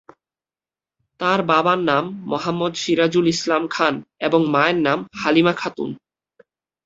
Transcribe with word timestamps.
তার 1.19 1.39
বাবার 1.41 1.79
নাম 1.81 2.05
মোহাম্মদ 2.23 2.73
সিরাজুল 2.75 3.25
ইসলাম 3.27 3.63
খান 3.67 3.95
এবং 4.19 4.41
মায়ের 4.45 4.77
নাম 4.81 4.99
হালিমা 5.17 5.53
খাতুন। 5.53 5.89